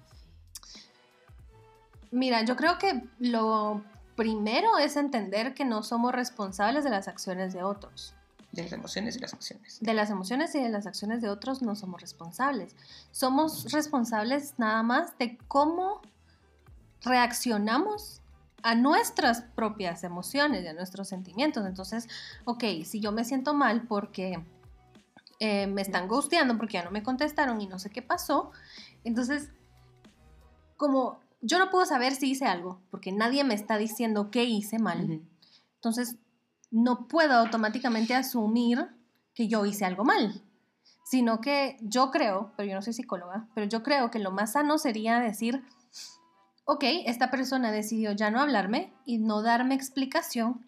[2.11, 3.81] Mira, yo creo que lo
[4.15, 8.13] primero es entender que no somos responsables de las acciones de otros.
[8.51, 9.79] De las emociones y las acciones.
[9.81, 12.75] De las emociones y de las acciones de otros no somos responsables.
[13.11, 16.01] Somos responsables nada más de cómo
[17.01, 18.21] reaccionamos
[18.63, 21.65] a nuestras propias emociones y a nuestros sentimientos.
[21.65, 22.07] Entonces,
[22.45, 24.43] ok, si yo me siento mal porque
[25.39, 28.51] eh, me están ghosteando, porque ya no me contestaron y no sé qué pasó,
[29.03, 29.51] entonces,
[30.75, 34.79] como yo no puedo saber si hice algo, porque nadie me está diciendo que hice
[34.79, 35.21] mal,
[35.75, 36.17] entonces
[36.71, 38.87] no puedo automáticamente asumir
[39.33, 40.43] que yo hice algo mal,
[41.05, 44.51] sino que yo creo, pero yo no soy psicóloga, pero yo creo que lo más
[44.51, 45.63] sano sería decir,
[46.71, 50.67] ok, esta persona decidió ya no hablarme y no darme explicación,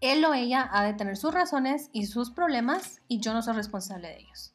[0.00, 3.52] él o ella ha de tener sus razones y sus problemas y yo no soy
[3.52, 4.50] responsable de ellos.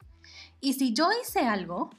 [0.60, 1.90] Y si yo hice algo,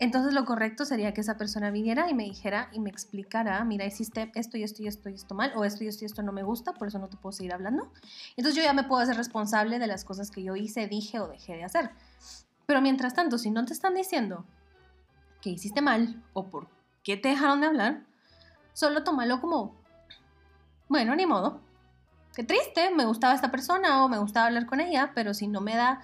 [0.00, 3.86] entonces lo correcto sería que esa persona viniera y me dijera y me explicara, mira,
[3.86, 6.24] hiciste esto y esto y esto y esto mal, o esto y esto y esto
[6.24, 7.92] no me gusta, por eso no te puedo seguir hablando.
[8.36, 11.28] Entonces yo ya me puedo hacer responsable de las cosas que yo hice, dije o
[11.28, 11.92] dejé de hacer.
[12.66, 14.44] Pero mientras tanto, si no te están diciendo
[15.40, 18.02] que hiciste mal o por qué te dejaron de hablar,
[18.72, 19.76] solo tómalo como,
[20.88, 21.60] bueno, ni modo.
[22.34, 25.60] Qué triste, me gustaba esta persona o me gustaba hablar con ella, pero si no
[25.60, 26.00] me da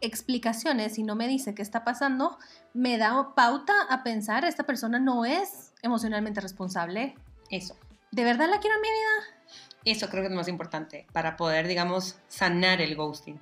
[0.00, 2.38] explicaciones y no me dice qué está pasando,
[2.74, 7.14] me da pauta a pensar, esta persona no es emocionalmente responsable.
[7.50, 7.76] Eso.
[8.10, 9.56] ¿De verdad la quiero en mi vida?
[9.84, 13.40] Eso creo que es lo más importante para poder, digamos, sanar el ghosting.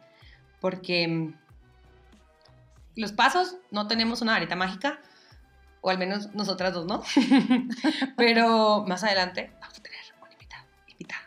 [0.61, 1.33] Porque
[2.97, 5.01] los pasos no tenemos una varita mágica,
[5.81, 7.03] o al menos nosotras dos, ¿no?
[8.17, 11.23] Pero más adelante vamos a tener una invitada, invitada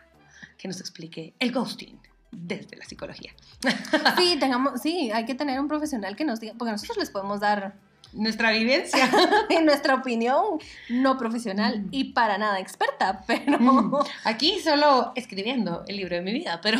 [0.58, 1.98] que nos explique el ghosting
[2.30, 3.32] desde la psicología.
[4.18, 7.40] Sí, tengamos, sí, hay que tener un profesional que nos diga, porque nosotros les podemos
[7.40, 7.74] dar
[8.12, 9.10] nuestra vivencia
[9.50, 10.42] y nuestra opinión
[10.88, 11.88] no profesional Mm.
[11.90, 16.78] y para nada experta, pero Mm, Aquí solo escribiendo el libro de mi vida, pero,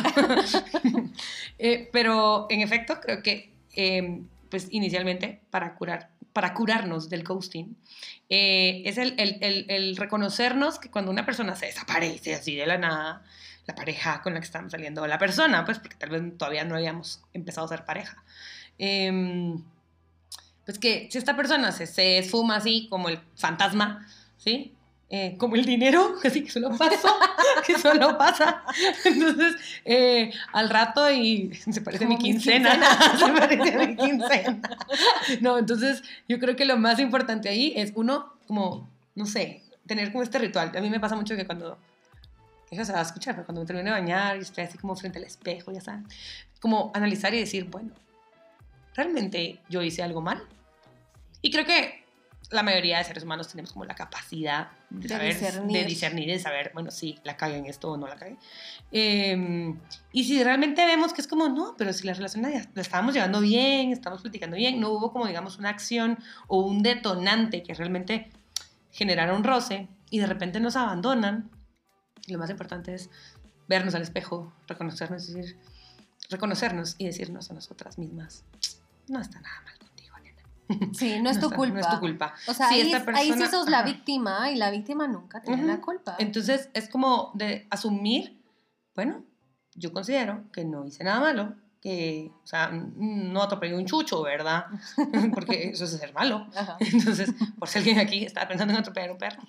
[1.57, 7.77] eh, pero en efecto creo que eh, pues inicialmente para curar para curarnos del ghosting
[8.27, 12.65] eh, es el, el- el- el reconocernos que cuando una persona se desaparece así de
[12.65, 13.23] la nada,
[13.65, 16.75] la pareja con la que estamos saliendo, la persona, pues porque tal vez todavía no
[16.75, 18.21] habíamos empezado a ser pareja,
[18.77, 19.63] em,
[20.65, 24.05] pues que si esta persona se, se esfuma así como el fantasma,
[24.37, 24.74] ¿sí?
[25.07, 27.15] Eh, como el dinero, así que solo pasó,
[27.65, 28.63] que solo pasa.
[29.03, 32.73] Entonces, eh, al rato y se parece a mi mi quincena,
[33.19, 34.59] se parece a mi quincena.
[35.41, 40.11] No, entonces yo creo que lo más importante ahí es uno, como, no sé, tener
[40.11, 40.71] como este ritual.
[40.75, 41.77] A mí me pasa mucho que cuando,
[42.71, 44.95] eso se va a escuchar, pero cuando me termino de bañar y estoy así como
[44.95, 46.07] frente al espejo, ya saben,
[46.59, 47.91] como analizar y decir, bueno,
[48.95, 50.41] ¿realmente yo hice algo mal?
[51.43, 52.05] Y creo que
[52.51, 55.77] la mayoría de seres humanos tenemos como la capacidad de, saber, discernir.
[55.77, 58.37] de discernir de saber, bueno, sí, la cagué en esto o no la cagué.
[58.91, 59.73] Eh,
[60.11, 63.13] y si realmente vemos que es como, no, pero si la relación la, la estábamos
[63.13, 67.73] llevando bien, estamos platicando bien, no hubo como, digamos, una acción o un detonante que
[67.73, 68.31] realmente
[68.91, 71.49] generara un roce y de repente nos abandonan,
[72.27, 73.09] lo más importante es
[73.67, 75.57] vernos al espejo, reconocernos, decir,
[76.29, 78.43] reconocernos y decirnos a nosotras mismas,
[79.07, 79.84] no está nada mal.
[80.93, 81.73] Sí, no es tu está- culpa.
[81.75, 82.33] No es tu culpa.
[82.47, 83.87] O sea, Si ahí, esta ahí sí persona- sos la ajá.
[83.87, 85.67] víctima y la víctima nunca tiene Ujú.
[85.71, 86.15] la culpa.
[86.19, 88.41] Entonces es como de asumir,
[88.95, 89.23] bueno,
[89.75, 94.65] yo considero que no hice nada malo, que, o sea, no atropellé un chucho, ¿verdad?
[95.35, 96.47] Porque eso es ser malo.
[96.55, 96.77] Ajá.
[96.79, 99.43] Entonces, por si alguien aquí está pensando en atropellar un perro.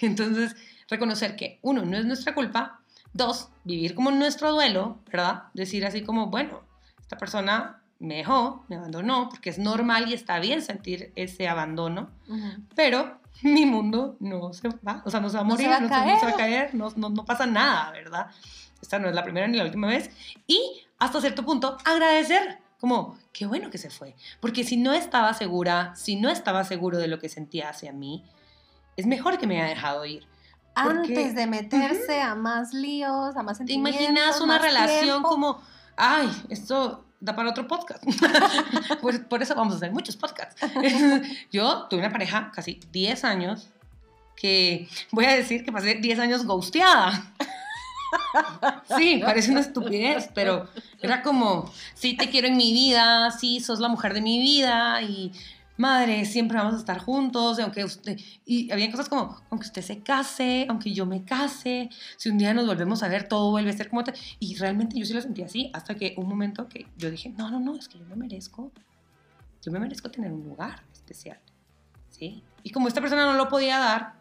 [0.00, 0.56] Entonces,
[0.88, 2.80] reconocer que, uno, no es nuestra culpa.
[3.12, 5.44] Dos, vivir como nuestro duelo, ¿verdad?
[5.52, 6.62] Decir así como, bueno,
[7.00, 12.10] esta persona me dejó, me abandonó, porque es normal y está bien sentir ese abandono,
[12.74, 15.68] pero mi mundo no se va, o sea, no se va a No se morir,
[15.70, 16.66] va no se, no se va a caer.
[16.66, 18.26] caer, no, no, no pasa nada, ¿verdad?
[18.82, 20.10] Esta no es la primera ni la última vez.
[20.46, 24.16] Y hasta cierto punto, agradecer, como, qué bueno que se fue.
[24.40, 28.24] Porque si no estaba segura, si no estaba seguro de lo que sentía hacia mí,
[28.96, 30.26] es mejor que me haya dejado ir.
[30.74, 35.28] Porque- Antes de meterse a más líos, a más ¿Te sentimientos, imaginas una relación tiempo?
[35.28, 35.60] como,
[35.96, 38.02] ay, esto da para otro podcast?
[39.00, 40.60] por, por eso vamos a hacer muchos podcasts.
[41.52, 43.68] Yo tuve una pareja casi 10 años
[44.36, 47.32] que voy a decir que pasé 10 años ghosteada.
[48.96, 50.68] Sí, parece una estupidez, pero
[51.00, 55.00] era como, sí te quiero en mi vida, sí sos la mujer de mi vida
[55.02, 55.32] y
[55.80, 60.00] madre, siempre vamos a estar juntos, aunque usted, y había cosas como, aunque usted se
[60.00, 63.72] case, aunque yo me case, si un día nos volvemos a ver, todo vuelve a
[63.72, 64.12] ser como, te-".
[64.38, 67.50] y realmente yo sí lo sentí así, hasta que un momento que yo dije, no,
[67.50, 68.70] no, no, es que yo me merezco,
[69.62, 71.38] yo me merezco tener un lugar especial,
[72.10, 72.44] ¿sí?
[72.62, 74.14] Y como esta persona no lo podía dar,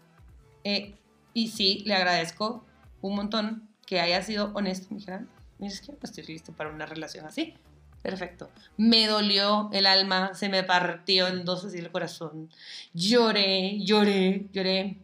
[0.63, 0.95] eh,
[1.33, 2.65] y sí, le agradezco
[3.01, 6.69] un montón que haya sido honesto, me dijeran, mira, es que no estoy listo para
[6.69, 7.55] una relación así.
[8.01, 8.49] Perfecto.
[8.77, 12.49] Me dolió el alma, se me partió en dos así el corazón.
[12.93, 14.97] Lloré, lloré, lloré.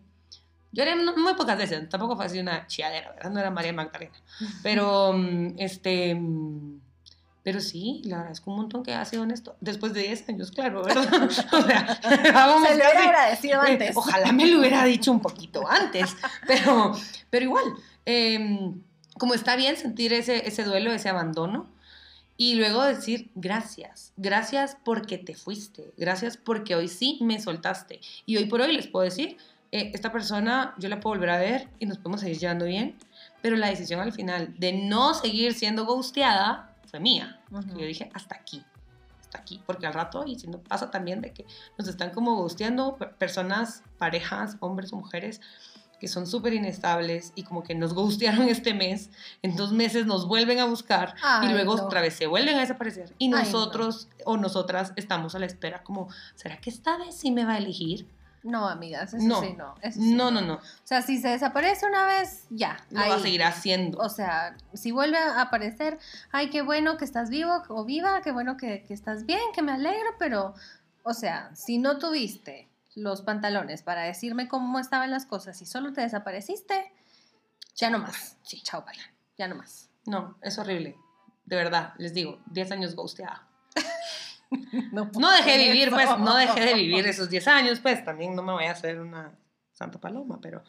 [0.72, 3.32] Lloré muy pocas veces, tampoco fue así una chiadera, ¿verdad?
[3.32, 4.16] No era María Magdalena.
[4.62, 6.80] Pero, mm, este, mm,
[7.44, 9.56] pero sí, le agradezco un montón que haya sido honesto.
[9.62, 11.06] Después de 10 años, claro, ¿verdad?
[11.54, 12.00] o sea,
[12.34, 13.96] vamos Se le hubiera agradecido eh, antes.
[13.96, 16.16] Ojalá me lo hubiera dicho un poquito antes,
[16.48, 16.94] pero,
[17.30, 17.66] pero igual,
[18.06, 18.74] eh,
[19.18, 21.68] como está bien sentir ese, ese duelo, ese abandono,
[22.38, 28.02] y luego decir gracias, gracias porque te fuiste, gracias porque hoy sí me soltaste.
[28.26, 29.38] Y hoy por hoy les puedo decir,
[29.72, 32.98] eh, esta persona yo la puedo volver a ver y nos podemos seguir llevando bien,
[33.42, 37.40] pero la decisión al final de no seguir siendo ghosteada fue mía.
[37.52, 37.80] Ujú.
[37.80, 38.64] Yo dije, hasta aquí,
[39.22, 41.46] hasta aquí, porque al rato, y si no pasa también de que
[41.78, 45.42] nos están como ghosteando pe- personas, parejas, hombres o mujeres,
[46.00, 49.10] que son súper inestables y como que nos ghostearon este mes,
[49.42, 51.84] en dos meses nos vuelven a buscar y luego no.
[51.86, 53.38] otra vez se vuelven a desaparecer y no.
[53.40, 57.54] nosotros o nosotras estamos a la espera como, ¿será que esta vez sí me va
[57.54, 58.08] a elegir?
[58.44, 59.42] No, amigas, eso No.
[59.42, 59.74] sí, no.
[59.82, 62.78] eso sí No, no, no, O sea, si se desaparece una vez, ya.
[62.92, 63.98] lo va a seguir haciendo.
[63.98, 65.98] O sea, si vuelve a aparecer,
[66.32, 69.64] ay, qué bueno que estás vivo o viva, qué bueno que, que estás bien, que
[69.64, 70.54] me alegro, pero,
[71.02, 75.94] o sea, si no tuviste los pantalones para decirme cómo estaban las cosas y solo
[75.94, 76.92] te desapareciste,
[77.76, 78.38] ya no más.
[78.44, 78.62] Sí.
[78.62, 78.96] Chao, bye.
[79.38, 79.90] Ya no más.
[80.06, 80.98] No, es horrible.
[81.46, 83.48] De verdad, les digo, 10 años ghosteada.
[84.92, 85.96] No, No dejé de vivir, eso.
[85.98, 89.02] pues, no dejé de vivir esos 10 años, pues, también no me voy a hacer
[89.02, 89.36] una
[89.74, 90.64] santa paloma, pero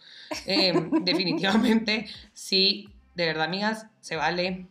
[0.47, 0.73] eh,
[1.03, 4.67] definitivamente sí, de verdad, amigas, se vale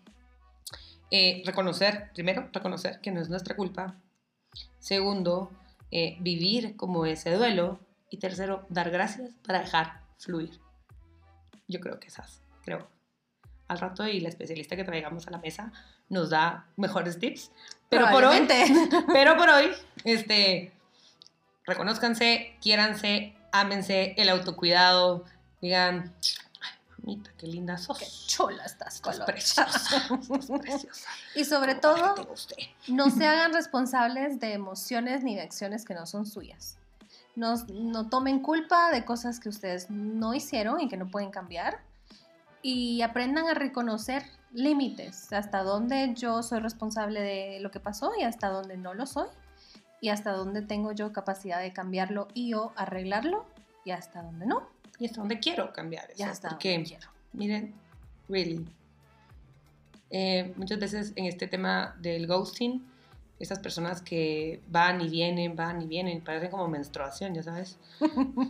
[1.12, 3.96] eh, reconocer, primero, reconocer que no es nuestra culpa.
[4.80, 5.52] Segundo,
[5.98, 7.80] eh, vivir como ese duelo.
[8.10, 10.60] Y tercero, dar gracias para dejar fluir.
[11.70, 12.90] Yo creo que esas, creo.
[13.70, 15.72] Al rato y la especialista que traigamos a la mesa
[16.10, 17.50] nos da mejores tips.
[17.88, 18.46] Pero por hoy,
[19.14, 19.72] pero por hoy,
[20.04, 20.74] este,
[21.66, 25.24] reconózcanse, quiéranse, ámense, el autocuidado,
[25.62, 26.14] digan,
[27.06, 27.98] mamita, qué linda sos.
[28.00, 31.10] Qué chula estás, Estás preciosa, estás preciosa.
[31.36, 32.16] Y sobre todo,
[32.88, 36.78] no se hagan responsables de emociones ni de acciones que no son suyas.
[37.36, 41.80] No, no tomen culpa de cosas que ustedes no hicieron y que no pueden cambiar.
[42.62, 48.24] Y aprendan a reconocer límites, hasta dónde yo soy responsable de lo que pasó y
[48.24, 49.28] hasta dónde no lo soy.
[50.02, 53.46] Y hasta dónde tengo yo capacidad de cambiarlo y o arreglarlo
[53.84, 54.75] y hasta dónde no.
[55.00, 56.22] Y hasta dónde quiero cambiar eso.
[56.22, 57.10] Y hasta porque, quiero.
[57.34, 57.74] miren,
[58.30, 58.66] really,
[60.10, 62.86] eh, muchas veces en este tema del ghosting,
[63.40, 67.78] esas personas que van y vienen, van y vienen, parecen como menstruación, ya sabes.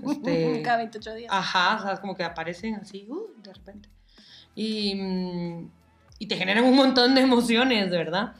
[0.07, 1.31] Este, Cada 28 días.
[1.33, 3.89] Ajá, sea, como que aparecen así, uh, de repente.
[4.53, 5.71] Y, mm,
[6.19, 8.33] y te generan un montón de emociones, de verdad.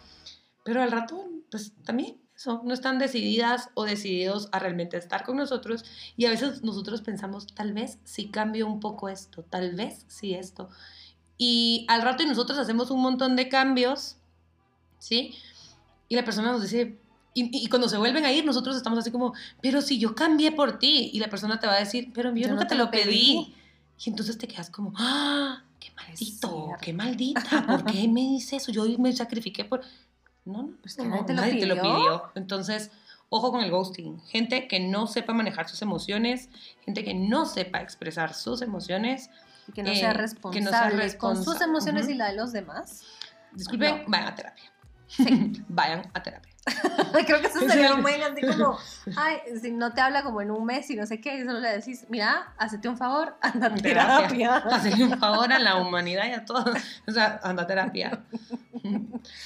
[0.63, 2.17] Pero al rato, pues también
[2.63, 5.85] no están decididas o decididos a realmente estar con nosotros.
[6.17, 10.33] Y a veces nosotros pensamos, tal vez si cambio un poco esto, tal vez si
[10.33, 10.69] esto.
[11.37, 14.17] Y al rato y nosotros hacemos un montón de cambios,
[14.99, 15.35] ¿sí?
[16.07, 16.97] Y la persona nos dice,
[17.33, 20.51] y, y cuando se vuelven a ir, nosotros estamos así como, pero si yo cambié
[20.51, 21.09] por ti.
[21.13, 22.91] Y la persona te va a decir, pero yo, Yo nunca no te te lo
[22.91, 23.03] pedí.
[23.03, 23.55] pedí.
[24.05, 25.63] Y entonces te quedas como, ¡ah!
[25.79, 26.69] ¡Qué maldito!
[26.81, 27.65] ¡Qué maldita!
[27.65, 28.71] ¿Por qué me dice eso?
[28.71, 29.81] Yo me sacrifiqué por...
[30.45, 32.31] No, no, Pues que no, nadie te lo nadie te lo pidió.
[32.35, 32.91] Entonces,
[33.29, 34.19] ojo con el ghosting.
[34.21, 36.49] Gente que no sepa manejar sus emociones,
[36.85, 39.29] gente que no sepa expresar sus emociones.
[39.67, 40.71] Y que no eh, sea que responsable no
[41.09, 43.03] sea con sus responsa- emociones y la de los demás.
[43.53, 44.03] Disculpen, No.
[44.09, 44.71] vayan a terapia.
[45.67, 46.53] vayan a terapia.
[47.27, 48.77] Creo que eso ¿En sería un buen así como,
[49.15, 51.59] ay, si no te habla como en un mes y no sé qué, y solo
[51.59, 54.27] le decís, mira, hacete un favor, anda a Terapia.
[54.27, 54.55] terapia.
[54.75, 56.75] Hacerle un favor a la humanidad y a todos.
[57.07, 58.23] O sea, anda a terapia.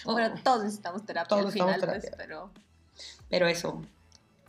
[0.06, 2.52] Oh, Bueno, todos necesitamos terapia Todos al final, pues, pero
[3.30, 3.82] pero eso,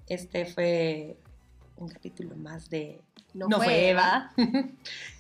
[0.08, 1.16] este fue
[1.76, 3.00] un capítulo más de
[3.34, 4.32] no, No fue, fue Eva.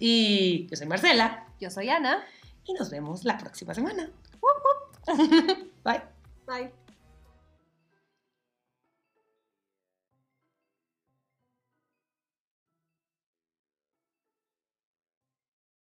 [0.00, 2.24] Y yo soy Marcela Yo soy Ana.
[2.64, 4.08] y nos vemos la próxima semana.
[5.84, 6.02] Bye.
[6.46, 6.72] Bye.